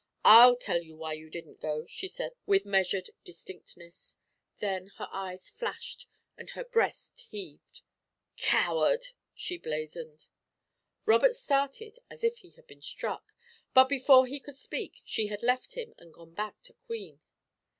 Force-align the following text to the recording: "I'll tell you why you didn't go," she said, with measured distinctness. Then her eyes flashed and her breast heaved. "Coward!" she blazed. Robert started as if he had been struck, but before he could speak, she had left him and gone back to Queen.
"I'll 0.25 0.55
tell 0.55 0.81
you 0.81 0.97
why 0.97 1.13
you 1.13 1.29
didn't 1.29 1.61
go," 1.61 1.85
she 1.85 2.07
said, 2.07 2.31
with 2.47 2.65
measured 2.65 3.11
distinctness. 3.23 4.17
Then 4.57 4.87
her 4.97 5.07
eyes 5.11 5.47
flashed 5.47 6.07
and 6.35 6.49
her 6.49 6.63
breast 6.63 7.27
heaved. 7.29 7.81
"Coward!" 8.35 9.03
she 9.35 9.59
blazed. 9.59 10.29
Robert 11.05 11.35
started 11.35 11.99
as 12.09 12.23
if 12.23 12.37
he 12.39 12.49
had 12.49 12.65
been 12.65 12.81
struck, 12.81 13.35
but 13.75 13.87
before 13.87 14.25
he 14.25 14.39
could 14.39 14.55
speak, 14.55 15.03
she 15.05 15.27
had 15.27 15.43
left 15.43 15.73
him 15.73 15.93
and 15.99 16.11
gone 16.15 16.33
back 16.33 16.59
to 16.63 16.73
Queen. 16.87 17.21